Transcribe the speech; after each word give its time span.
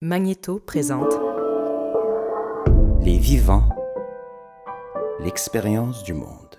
Magnéto 0.00 0.60
présente 0.60 1.12
Les 3.02 3.18
vivants, 3.18 3.68
l'expérience 5.18 6.04
du 6.04 6.14
monde. 6.14 6.54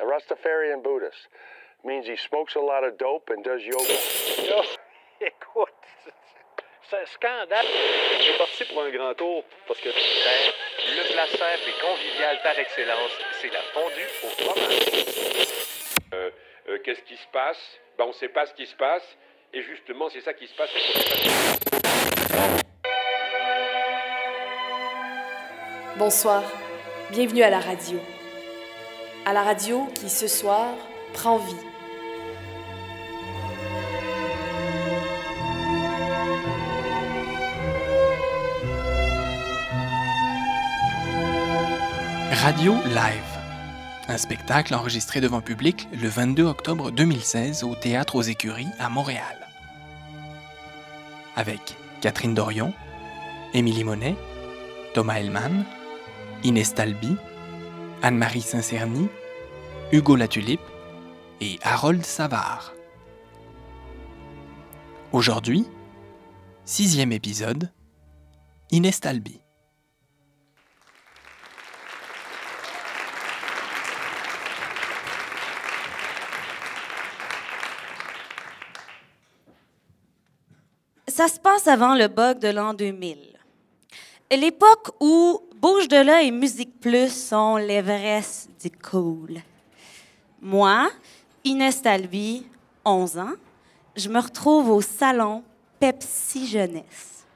A 0.00 0.06
Rastafarian 0.06 0.80
Buddhist 0.82 1.28
means 1.84 2.06
he 2.06 2.16
smokes 2.16 2.56
a 2.56 2.60
lot 2.60 2.88
of 2.88 2.96
dope 2.96 3.28
and 3.28 3.44
does 3.44 3.60
yoga. 3.66 3.98
Là, 4.48 4.62
écoute, 5.20 5.68
c'est 6.88 6.96
un 6.96 7.04
scandale. 7.04 7.66
On 8.16 8.34
est 8.34 8.38
parti 8.38 8.64
pour 8.64 8.80
un 8.80 8.90
grand 8.90 9.12
tour 9.12 9.44
parce 9.68 9.80
que 9.80 9.90
Ben, 9.90 10.52
le 10.96 11.12
plat 11.12 11.26
simple 11.26 11.68
et 11.68 11.78
convivial 11.84 12.40
par 12.42 12.58
excellence, 12.58 13.12
c'est 13.42 13.52
la 13.52 13.60
fondue 13.74 14.08
au 14.24 14.28
fromage. 14.28 15.61
Qu'est-ce 16.84 17.02
qui 17.02 17.16
se 17.16 17.26
passe? 17.32 17.58
Ben, 17.96 18.04
On 18.04 18.08
ne 18.08 18.12
sait 18.12 18.28
pas 18.28 18.44
ce 18.46 18.54
qui 18.54 18.66
se 18.66 18.74
passe. 18.74 19.04
Et 19.52 19.62
justement, 19.62 20.08
c'est 20.08 20.20
ça 20.20 20.32
qui 20.34 20.48
se 20.48 20.54
passe. 20.54 20.70
Bonsoir, 25.96 26.42
bienvenue 27.10 27.42
à 27.42 27.50
la 27.50 27.60
radio. 27.60 28.00
À 29.24 29.32
la 29.32 29.42
radio 29.42 29.86
qui, 29.94 30.10
ce 30.10 30.26
soir, 30.26 30.74
prend 31.12 31.36
vie. 31.36 31.54
Radio 42.42 42.74
Live. 42.86 43.31
Un 44.08 44.18
spectacle 44.18 44.74
enregistré 44.74 45.20
devant 45.20 45.40
public 45.40 45.88
le 45.92 46.08
22 46.08 46.42
octobre 46.42 46.90
2016 46.90 47.62
au 47.62 47.76
Théâtre 47.76 48.16
aux 48.16 48.22
Écuries 48.22 48.66
à 48.80 48.88
Montréal. 48.88 49.46
Avec 51.36 51.76
Catherine 52.00 52.34
Dorion, 52.34 52.74
Émilie 53.54 53.84
Monet, 53.84 54.16
Thomas 54.92 55.20
Hellman, 55.20 55.64
Inès 56.42 56.74
Talby, 56.74 57.16
Anne-Marie 58.02 58.42
Saint-Cerny, 58.42 59.08
Hugo 59.92 60.16
Latulippe 60.16 60.60
et 61.40 61.60
Harold 61.62 62.04
Savard. 62.04 62.72
Aujourd'hui, 65.12 65.64
sixième 66.64 67.12
épisode, 67.12 67.70
Inès 68.72 68.98
Talby. 68.98 69.42
Ça 81.12 81.28
se 81.28 81.38
passe 81.38 81.68
avant 81.68 81.94
le 81.94 82.08
bug 82.08 82.38
de 82.38 82.48
l'an 82.48 82.72
2000. 82.72 83.18
L'époque 84.30 84.92
où 84.98 85.42
Bouge 85.56 85.86
de 85.86 85.98
là 85.98 86.22
et 86.22 86.30
Musique 86.30 86.80
Plus 86.80 87.12
sont 87.14 87.58
l'Everest 87.58 88.48
du 88.58 88.70
cool. 88.70 89.42
Moi, 90.40 90.90
Inès 91.44 91.82
Talby, 91.82 92.46
11 92.86 93.18
ans, 93.18 93.34
je 93.94 94.08
me 94.08 94.20
retrouve 94.20 94.70
au 94.70 94.80
salon 94.80 95.44
Pepsi 95.78 96.46
Jeunesse. 96.46 97.26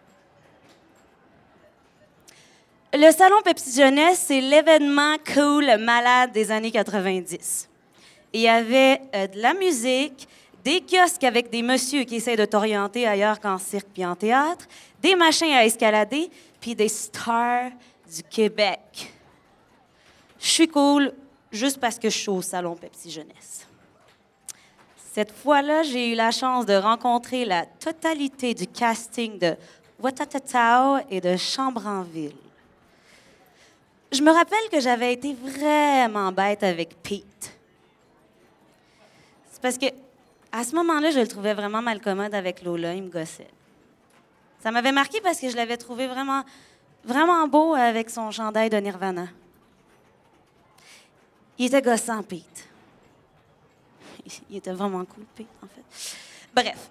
Le 2.95 3.11
salon 3.13 3.43
Pepsi 3.45 3.79
Jeunesse, 3.79 4.25
c'est 4.27 4.41
l'événement 4.41 5.17
cool 5.35 5.77
malade 5.77 6.33
des 6.33 6.51
années 6.51 6.73
90. 6.73 7.69
Il 8.33 8.41
y 8.41 8.49
avait 8.49 9.03
euh, 9.15 9.27
de 9.27 9.39
la 9.39 9.53
musique, 9.53 10.27
des 10.67 10.81
kiosques 10.81 11.23
avec 11.23 11.49
des 11.49 11.63
messieurs 11.63 12.03
qui 12.03 12.17
essaient 12.17 12.35
de 12.35 12.45
t'orienter 12.45 13.07
ailleurs 13.07 13.39
qu'en 13.39 13.57
cirque 13.57 13.87
puis 13.95 14.05
en 14.05 14.17
théâtre, 14.17 14.67
des 15.01 15.15
machins 15.15 15.53
à 15.53 15.65
escalader, 15.65 16.29
puis 16.61 16.75
des 16.75 16.89
stars 16.89 17.71
du 18.13 18.25
Québec. 18.25 19.13
Je 20.41 20.49
suis 20.49 20.67
cool 20.67 21.13
juste 21.53 21.79
parce 21.79 22.01
que 22.01 22.11
je 22.11 22.19
suis 22.19 22.31
au 22.31 22.43
salon 22.43 22.75
Pepsi 22.75 23.13
Jeunesse. 23.13 23.65
Cette 25.15 25.31
fois-là, 25.31 25.85
j'ai 25.85 26.11
eu 26.11 26.15
la 26.17 26.33
chance 26.33 26.67
de 26.67 26.75
rencontrer 26.75 27.45
la 27.45 27.65
totalité 27.65 28.53
du 28.53 28.67
casting 28.67 29.39
de 29.39 29.55
Watatatao 30.01 30.99
et 31.09 31.21
de 31.21 31.37
Chambre 31.37 31.87
en 31.87 32.03
Ville. 32.03 32.35
Je 34.11 34.21
me 34.21 34.33
rappelle 34.33 34.69
que 34.73 34.81
j'avais 34.81 35.13
été 35.13 35.33
vraiment 35.33 36.33
bête 36.33 36.65
avec 36.65 37.01
Pete. 37.05 37.57
C'est 39.53 39.63
parce 39.63 39.79
que 39.79 39.87
à 40.57 40.65
ce 40.65 40.75
moment-là, 40.75 41.11
je 41.11 41.21
le 41.21 41.29
trouvais 41.29 41.53
vraiment 41.53 41.83
mal 41.83 42.01
commode 42.01 42.35
avec 42.35 42.63
Lola, 42.63 42.95
il 42.95 43.03
me 43.03 43.11
gossait. 43.11 43.51
Ça 44.59 44.71
m'avait 44.71 44.91
marqué 44.91 45.21
parce 45.21 45.39
que 45.39 45.51
je 45.51 45.57
l'avais 45.57 45.77
trouvé 45.77 46.07
vraiment, 46.07 46.45
vraiment 47.05 47.47
beau 47.47 47.75
avec 47.75 48.09
son 48.09 48.31
chandail 48.31 48.71
de 48.71 48.79
Nirvana. 48.79 49.27
Il 51.59 51.67
était 51.67 51.83
gossant, 51.83 52.23
Pete. 52.23 52.69
Il 54.51 54.57
était 54.57 54.73
vraiment 54.73 55.05
cool, 55.05 55.25
Pete, 55.35 55.47
en 55.63 55.67
fait. 55.67 56.17
Bref. 56.55 56.91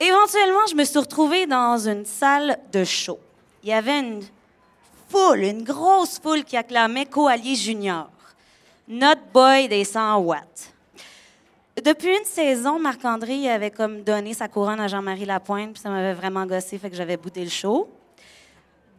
Éventuellement, 0.00 0.66
je 0.70 0.74
me 0.74 0.84
suis 0.84 0.98
retrouvée 0.98 1.46
dans 1.46 1.86
une 1.86 2.06
salle 2.06 2.58
de 2.72 2.82
show. 2.82 3.20
Il 3.62 3.68
y 3.68 3.74
avait 3.74 4.00
une 4.00 4.22
foule, 5.10 5.40
une 5.40 5.64
grosse 5.64 6.18
foule 6.18 6.44
qui 6.44 6.56
acclamait 6.56 7.04
Coallier 7.04 7.56
Junior, 7.56 8.08
notre 8.88 9.22
boy 9.34 9.68
des 9.68 9.84
100 9.84 10.16
watts. 10.20 10.71
Depuis 11.80 12.16
une 12.16 12.24
saison, 12.24 12.78
Marc-André 12.78 13.48
avait 13.48 13.70
comme 13.70 14.02
donné 14.02 14.34
sa 14.34 14.46
couronne 14.46 14.80
à 14.80 14.88
Jean-Marie 14.88 15.24
Lapointe, 15.24 15.72
puis 15.72 15.82
ça 15.82 15.88
m'avait 15.88 16.12
vraiment 16.12 16.44
gossé, 16.44 16.76
fait 16.76 16.90
que 16.90 16.96
j'avais 16.96 17.16
bouté 17.16 17.42
le 17.42 17.50
show. 17.50 17.88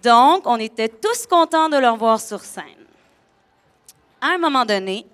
Donc, 0.01 0.47
on 0.47 0.57
était 0.57 0.89
tous 0.89 1.27
contents 1.27 1.69
de 1.69 1.77
le 1.77 1.89
revoir 1.89 2.19
sur 2.19 2.41
scène. 2.41 2.63
À 4.19 4.29
un 4.29 4.37
moment 4.37 4.65
donné, 4.65 5.05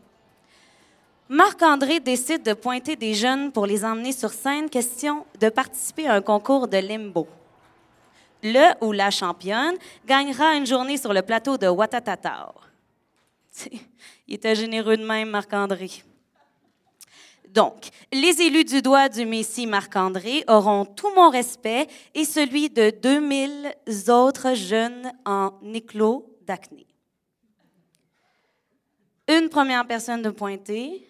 Marc-André 1.27 1.99
décide 1.99 2.43
de 2.43 2.53
pointer 2.53 2.95
des 2.95 3.13
jeunes 3.13 3.51
pour 3.51 3.65
les 3.65 3.83
emmener 3.83 4.13
sur 4.13 4.31
scène, 4.31 4.69
question 4.69 5.25
de 5.39 5.49
participer 5.49 6.07
à 6.07 6.15
un 6.15 6.21
concours 6.21 6.67
de 6.67 6.77
limbo. 6.77 7.27
Le 8.41 8.73
ou 8.83 8.93
la 8.93 9.11
championne 9.11 9.75
gagnera 10.07 10.55
une 10.55 10.65
journée 10.65 10.97
sur 10.97 11.13
le 11.13 11.21
plateau 11.21 11.57
de 11.57 11.67
Watatatao. 11.67 12.53
Il 14.27 14.35
était 14.35 14.55
généreux 14.55 14.95
de 14.95 15.05
même, 15.05 15.29
Marc-André. 15.29 15.89
Donc, 17.49 17.89
les 18.11 18.41
élus 18.43 18.63
du 18.63 18.81
doigt 18.81 19.09
du 19.09 19.25
Messie 19.25 19.65
Marc-André 19.65 20.43
auront 20.47 20.85
tout 20.85 21.11
mon 21.15 21.29
respect 21.29 21.87
et 22.13 22.23
celui 22.23 22.69
de 22.69 22.91
2000 22.91 23.75
autres 24.09 24.53
jeunes 24.53 25.11
en 25.25 25.53
éclos 25.73 26.37
d'acné. 26.43 26.85
Une 29.27 29.49
première 29.49 29.85
personne 29.87 30.21
de 30.21 30.29
pointer. 30.29 31.07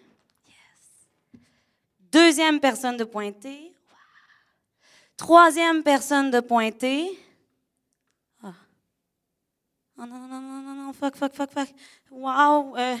Deuxième 2.10 2.58
personne 2.58 2.96
de 2.96 3.04
pointer. 3.04 3.74
Troisième 5.18 5.82
personne 5.82 6.30
de 6.30 6.40
pointer. 6.40 7.18
Ah. 10.00 10.02
Oh 10.02 10.06
non, 10.06 10.18
non, 10.28 10.40
non, 10.40 10.62
non, 10.62 10.74
non, 10.74 10.92
fuck, 10.94 11.16
fuck, 11.16 11.34
fuck, 11.34 11.50
fuck. 11.52 11.68
Wow! 12.10 12.74
Euh, 12.76 12.96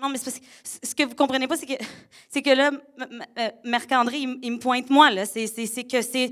non, 0.00 0.08
mais 0.08 0.18
parce 0.18 0.38
que 0.38 0.44
ce 0.82 0.94
que 0.94 1.02
vous 1.02 1.14
comprenez 1.14 1.48
pas, 1.48 1.56
c'est 1.56 1.66
que, 1.66 1.84
c'est 2.30 2.42
que 2.42 2.50
là, 2.50 2.70
euh, 3.38 3.50
Marc-André, 3.64 4.18
il, 4.18 4.52
me 4.52 4.58
pointe 4.58 4.88
moi, 4.90 5.10
là. 5.10 5.26
C'est 5.26 5.46
que 5.84 6.02
c'est. 6.02 6.30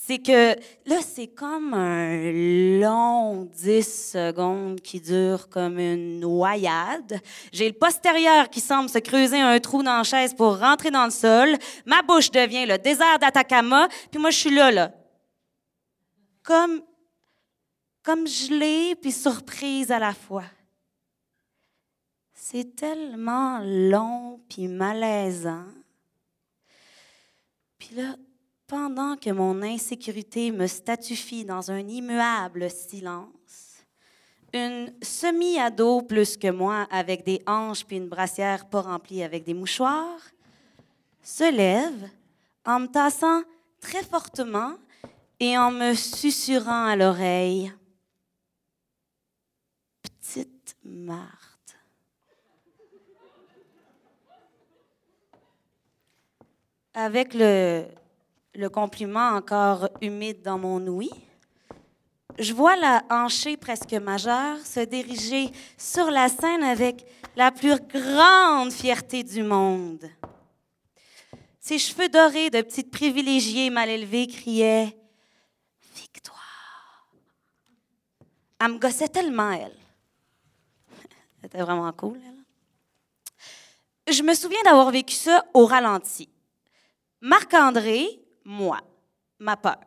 C'est 0.00 0.22
que 0.22 0.54
là, 0.86 0.96
c'est 1.02 1.26
comme 1.26 1.74
un 1.74 2.32
long 2.80 3.44
10 3.44 4.12
secondes 4.12 4.80
qui 4.80 5.00
dure 5.02 5.50
comme 5.50 5.78
une 5.78 6.20
noyade. 6.20 7.20
J'ai 7.52 7.68
le 7.68 7.74
postérieur 7.74 8.48
qui 8.48 8.62
semble 8.62 8.88
se 8.88 9.00
creuser 9.00 9.38
un 9.38 9.60
trou 9.60 9.82
dans 9.82 9.98
la 9.98 10.04
chaise 10.04 10.32
pour 10.32 10.58
rentrer 10.58 10.90
dans 10.90 11.04
le 11.04 11.10
sol. 11.10 11.54
Ma 11.84 12.00
bouche 12.00 12.30
devient 12.30 12.64
le 12.64 12.78
désert 12.78 13.18
d'Atacama. 13.18 13.86
Puis 14.10 14.18
moi, 14.18 14.30
je 14.30 14.38
suis 14.38 14.54
là, 14.54 14.70
là. 14.70 14.92
Comme 16.42 16.80
comme 18.08 18.26
gelée 18.26 18.94
puis 18.94 19.12
surprise 19.12 19.90
à 19.90 19.98
la 19.98 20.14
fois. 20.14 20.46
C'est 22.32 22.74
tellement 22.74 23.60
long 23.62 24.40
puis 24.48 24.66
malaisant. 24.66 25.66
Puis 27.78 27.96
là, 27.96 28.16
pendant 28.66 29.14
que 29.14 29.28
mon 29.28 29.60
insécurité 29.60 30.50
me 30.52 30.66
statufie 30.66 31.44
dans 31.44 31.70
un 31.70 31.86
immuable 31.86 32.70
silence, 32.70 33.84
une 34.54 34.90
semi-ado 35.02 36.00
plus 36.00 36.38
que 36.38 36.50
moi, 36.50 36.88
avec 36.90 37.26
des 37.26 37.42
hanches 37.46 37.84
puis 37.84 37.98
une 37.98 38.08
brassière 38.08 38.70
pas 38.70 38.80
remplie 38.80 39.22
avec 39.22 39.44
des 39.44 39.52
mouchoirs, 39.52 40.22
se 41.22 41.52
lève 41.52 42.08
en 42.64 42.80
me 42.80 42.86
tassant 42.86 43.42
très 43.82 44.02
fortement 44.02 44.76
et 45.38 45.58
en 45.58 45.70
me 45.70 45.92
susurrant 45.92 46.86
à 46.86 46.96
l'oreille. 46.96 47.70
Petite 50.02 50.76
Marthe. 50.88 51.48
avec 56.98 57.32
le, 57.32 57.86
compliment 58.72 59.36
encore 59.36 59.88
humide 60.00 60.42
dans 60.42 60.58
mon 60.58 60.84
ouïe, 60.84 61.10
je 62.40 62.52
vois 62.52 62.74
la 62.74 63.04
hanchée 63.08 63.56
presque 63.56 63.92
majeure 63.92 64.58
se 64.58 64.80
diriger 64.80 65.48
sur 65.76 66.10
la 66.10 66.28
scène 66.28 66.64
avec 66.64 67.06
la 67.36 67.52
plus 67.52 67.76
grande 67.78 68.72
fierté 68.72 69.22
du 69.22 69.44
monde. 69.44 70.10
Ses 71.60 71.78
cheveux 71.78 72.08
dorés 72.08 72.50
de 72.50 72.62
petite 72.62 72.90
privilégiée 72.90 73.70
mal 73.70 73.88
élevée 73.88 74.26
criaient 74.26 74.96
Victoire. 75.94 77.06
Elle 78.60 78.72
me 78.72 78.78
gossait 78.78 79.08
tellement, 79.08 79.52
elle. 79.52 79.76
C'était 81.50 81.64
vraiment 81.64 81.90
cool, 81.92 82.20
elle. 82.26 84.12
Je 84.14 84.22
me 84.22 84.34
souviens 84.34 84.62
d'avoir 84.66 84.90
vécu 84.90 85.14
ça 85.14 85.46
au 85.54 85.64
ralenti. 85.64 86.28
Marc-André, 87.22 88.20
moi, 88.44 88.82
ma 89.38 89.56
peur. 89.56 89.80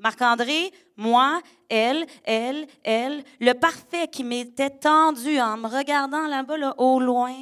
Marc-André, 0.00 0.72
moi, 0.96 1.40
elle, 1.68 2.04
elle, 2.24 2.66
elle, 2.82 3.22
le 3.38 3.52
parfait 3.52 4.08
qui 4.08 4.24
m'était 4.24 4.70
tendu 4.70 5.38
en 5.38 5.56
me 5.56 5.68
regardant 5.68 6.26
là-bas, 6.26 6.58
là, 6.58 6.74
au 6.78 6.98
loin. 6.98 7.36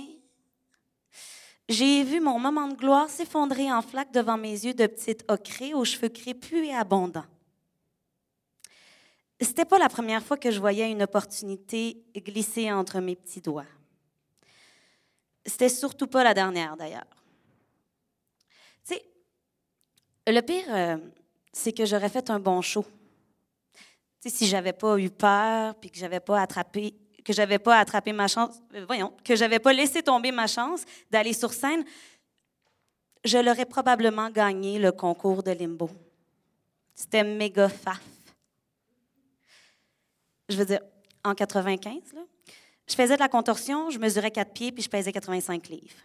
J'ai 1.67 2.05
vu 2.05 2.21
mon 2.21 2.39
moment 2.39 2.69
de 2.69 2.75
gloire 2.75 3.09
s'effondrer 3.09 3.73
en 3.73 3.81
flaques 3.81 4.13
devant 4.13 4.37
mes 4.37 4.67
yeux 4.67 4.75
de 4.75 4.87
petite 4.87 5.25
ocrée 5.31 5.73
aux 5.73 5.87
cheveux 5.87 6.11
crépus 6.11 6.69
et 6.69 6.75
abondants. 6.75 7.25
C'était 9.45 9.65
pas 9.65 9.79
la 9.79 9.89
première 9.89 10.23
fois 10.23 10.37
que 10.37 10.51
je 10.51 10.61
voyais 10.61 10.91
une 10.91 11.03
opportunité 11.03 12.05
glisser 12.15 12.71
entre 12.71 13.01
mes 13.01 13.17
petits 13.17 13.41
doigts. 13.41 13.67
C'était 15.45 15.69
surtout 15.69 16.07
pas 16.07 16.23
la 16.23 16.33
dernière, 16.33 16.77
d'ailleurs. 16.77 17.07
Tu 18.87 18.95
sais, 18.95 19.05
le 20.29 20.41
pire, 20.43 20.65
euh, 20.69 20.97
c'est 21.53 21.73
que 21.73 21.85
j'aurais 21.85 22.09
fait 22.09 22.31
un 22.31 22.39
bon 22.39 22.61
show. 22.63 22.85
Tu 24.21 24.31
sais, 24.31 24.31
si 24.31 24.47
j'avais 24.47 24.73
pas 24.73 24.97
eu 24.99 25.11
peur, 25.11 25.75
puis 25.75 25.91
que 25.91 25.99
j'avais 25.99 26.21
pas 26.21 26.41
attrapé, 26.41 26.95
que 27.25 27.33
j'avais 27.33 27.59
pas 27.59 27.79
attrapé 27.79 28.13
ma 28.13 28.29
chance, 28.29 28.61
euh, 28.75 28.85
voyons, 28.87 29.13
que 29.25 29.35
j'avais 29.35 29.59
pas 29.59 29.73
laissé 29.73 30.05
tomber 30.05 30.31
ma 30.31 30.47
chance 30.47 30.85
d'aller 31.11 31.33
sur 31.33 31.53
scène, 31.53 31.85
je 33.25 33.39
l'aurais 33.39 33.67
probablement 33.67 34.31
gagné 34.31 34.79
le 34.79 34.93
concours 34.93 35.43
de 35.43 35.51
limbo. 35.51 35.91
C'était 36.95 37.25
méga 37.25 37.69
faf. 37.69 38.12
Je 40.53 40.59
veux 40.59 40.67
dire, 40.67 40.81
en 41.25 41.35
95, 41.35 42.13
là, 42.15 42.21
je 42.89 42.95
faisais 42.95 43.15
de 43.15 43.21
la 43.21 43.29
contorsion, 43.29 43.91
je 43.91 43.99
mesurais 43.99 44.31
4 44.31 44.53
pieds, 44.53 44.73
puis 44.73 44.83
je 44.83 44.89
pesais 44.89 45.13
85 45.13 45.69
livres. 45.69 45.97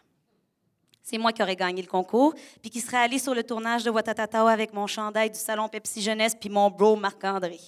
C'est 1.04 1.18
moi 1.18 1.32
qui 1.32 1.42
aurais 1.42 1.56
gagné 1.56 1.82
le 1.82 1.88
concours, 1.88 2.34
puis 2.62 2.70
qui 2.70 2.82
serait 2.82 2.98
allé 2.98 3.20
sur 3.20 3.34
le 3.34 3.44
tournage 3.44 3.84
de 3.84 3.90
Watatatao 3.90 4.48
avec 4.48 4.74
mon 4.74 4.88
chandail 4.88 5.32
du 5.32 5.40
salon 5.40 5.70
Pepsi 5.70 6.02
Jeunesse, 6.02 6.36
puis 6.36 6.50
mon 6.50 6.70
bro 6.70 6.96
Marc-André. 6.96 7.60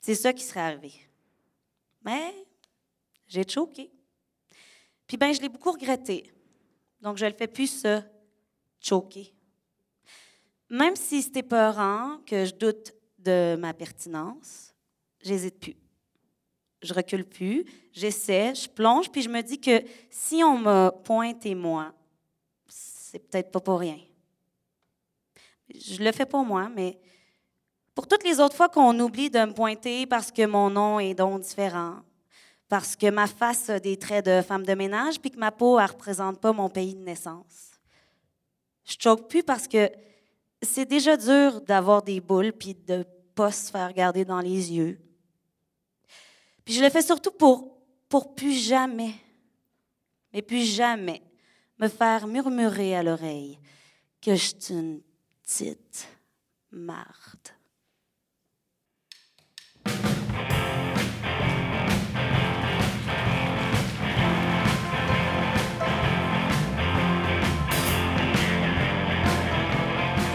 C'est 0.00 0.14
ça 0.14 0.32
qui 0.32 0.44
serait 0.44 0.60
arrivé. 0.60 0.92
Mais 2.04 2.34
j'ai 3.26 3.48
choqué. 3.48 3.90
Puis 5.06 5.16
ben, 5.16 5.32
je 5.34 5.40
l'ai 5.40 5.48
beaucoup 5.48 5.72
regretté. 5.72 6.30
Donc, 7.00 7.16
je 7.16 7.26
le 7.26 7.32
fais 7.32 7.46
plus 7.46 7.68
ça, 7.68 8.02
choquer. 8.80 9.34
Même 10.68 10.96
si 10.96 11.22
c'était 11.22 11.42
peurant, 11.42 12.18
que 12.26 12.44
je 12.44 12.54
doute 12.54 12.92
de 13.18 13.56
ma 13.58 13.72
pertinence, 13.72 14.73
j'hésite 15.24 15.58
plus 15.58 15.76
je 16.84 16.94
recule 16.94 17.24
plus, 17.24 17.64
j'essaie, 17.92 18.54
je 18.54 18.68
plonge, 18.68 19.10
puis 19.10 19.22
je 19.22 19.28
me 19.28 19.42
dis 19.42 19.60
que 19.60 19.82
si 20.10 20.42
on 20.44 20.58
me 20.58 20.90
pointe 21.02 21.44
et 21.46 21.54
moi, 21.54 21.92
c'est 22.68 23.18
peut-être 23.18 23.50
pas 23.50 23.60
pour 23.60 23.80
rien. 23.80 23.98
Je 25.74 26.02
le 26.02 26.12
fais 26.12 26.26
pour 26.26 26.44
moi, 26.44 26.68
mais 26.74 26.98
pour 27.94 28.06
toutes 28.06 28.24
les 28.24 28.38
autres 28.38 28.56
fois 28.56 28.68
qu'on 28.68 28.98
oublie 29.00 29.30
de 29.30 29.38
me 29.40 29.52
pointer 29.52 30.06
parce 30.06 30.30
que 30.30 30.44
mon 30.46 30.68
nom 30.70 31.00
est 31.00 31.14
donc 31.14 31.40
différent, 31.40 31.96
parce 32.68 32.96
que 32.96 33.10
ma 33.10 33.26
face 33.26 33.70
a 33.70 33.80
des 33.80 33.96
traits 33.96 34.26
de 34.26 34.42
femme 34.42 34.66
de 34.66 34.74
ménage, 34.74 35.20
puis 35.20 35.30
que 35.30 35.38
ma 35.38 35.52
peau 35.52 35.80
ne 35.80 35.86
représente 35.86 36.40
pas 36.40 36.52
mon 36.52 36.68
pays 36.68 36.94
de 36.94 37.02
naissance. 37.02 37.70
Je 38.84 38.96
choque 38.98 39.28
plus 39.28 39.42
parce 39.42 39.66
que 39.66 39.90
c'est 40.60 40.84
déjà 40.84 41.16
dur 41.16 41.62
d'avoir 41.62 42.02
des 42.02 42.20
boules 42.20 42.52
puis 42.52 42.74
de 42.74 43.06
pas 43.34 43.50
se 43.50 43.70
faire 43.70 43.88
regarder 43.88 44.24
dans 44.24 44.40
les 44.40 44.72
yeux. 44.72 44.98
Puis 46.64 46.74
je 46.74 46.82
le 46.82 46.90
fais 46.90 47.02
surtout 47.02 47.30
pour, 47.30 47.76
pour 48.08 48.34
plus 48.34 48.52
jamais, 48.54 49.14
mais 50.32 50.42
plus 50.42 50.64
jamais 50.64 51.22
me 51.78 51.88
faire 51.88 52.26
murmurer 52.26 52.96
à 52.96 53.02
l'oreille 53.02 53.58
que 54.22 54.34
je 54.34 54.40
suis 54.40 54.70
une 54.70 55.00
petite 55.42 56.08
marde. 56.70 57.04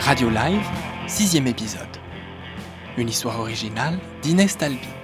Radio 0.02 0.30
Live, 0.30 0.66
sixième 1.08 1.48
épisode. 1.48 1.82
Une 2.98 3.10
histoire 3.10 3.40
originale 3.40 4.00
d'Inès 4.22 4.58
Talbi. 4.58 4.99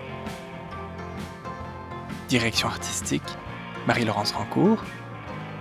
Direction 2.30 2.68
artistique, 2.68 3.24
Marie-Laurence 3.88 4.32
Rancourt. 4.32 4.84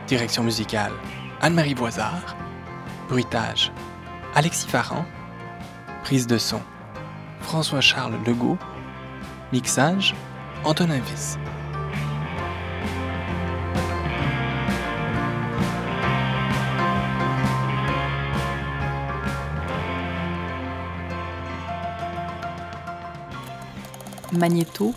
Direction 0.06 0.43
musicale, 0.43 0.93
Anne-Marie 1.40 1.75
Boisard. 1.75 2.37
Bruitage, 3.08 3.70
Alexis 4.34 4.66
Farran. 4.66 5.05
Prise 6.05 6.26
de 6.26 6.38
son, 6.38 6.61
François-Charles 7.40 8.19
Legault. 8.26 8.58
Mixage, 9.52 10.14
Antonin 10.64 11.00
Viss. 11.00 11.38
magnéto 24.32 24.94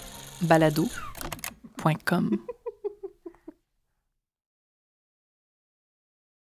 balado.com 1.88 2.56